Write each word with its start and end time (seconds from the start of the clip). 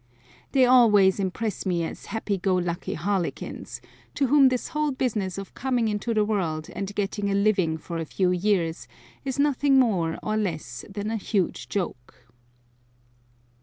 They 0.53 0.65
always 0.65 1.19
impress 1.19 1.63
me 1.63 1.83
as 1.83 2.07
happy 2.07 2.35
go 2.39 2.55
lucky 2.55 2.95
harlequins, 2.95 3.81
to 4.15 4.25
whom 4.25 4.49
this 4.49 4.69
whole 4.69 4.89
business 4.89 5.37
of 5.37 5.53
coming 5.53 5.87
into 5.87 6.11
the 6.11 6.25
world 6.25 6.71
and 6.71 6.95
getting 6.95 7.29
a 7.29 7.35
living 7.35 7.77
for 7.77 7.99
a 7.99 8.05
few 8.05 8.31
years 8.31 8.87
is 9.23 9.37
nothing 9.37 9.77
more 9.77 10.17
nor 10.23 10.37
less 10.37 10.83
than 10.89 11.11
a 11.11 11.17
huge 11.17 11.69
joke. 11.69 12.25